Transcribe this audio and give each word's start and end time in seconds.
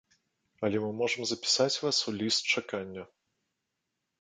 Але 0.67 0.77
мы 0.85 0.87
можам 1.01 1.21
запісаць 1.31 1.81
вас 1.85 1.97
у 2.13 2.17
ліст 2.19 2.41
чакання. 2.57 3.03